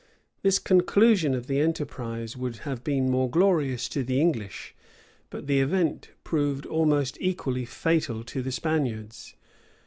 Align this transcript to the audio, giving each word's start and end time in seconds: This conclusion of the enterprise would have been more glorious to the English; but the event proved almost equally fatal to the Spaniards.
This 0.41 0.57
conclusion 0.57 1.35
of 1.35 1.45
the 1.45 1.59
enterprise 1.59 2.35
would 2.35 2.55
have 2.65 2.83
been 2.83 3.11
more 3.11 3.29
glorious 3.29 3.87
to 3.89 4.01
the 4.03 4.19
English; 4.19 4.73
but 5.29 5.45
the 5.45 5.59
event 5.59 6.09
proved 6.23 6.65
almost 6.65 7.19
equally 7.21 7.65
fatal 7.65 8.23
to 8.23 8.41
the 8.41 8.51
Spaniards. 8.51 9.35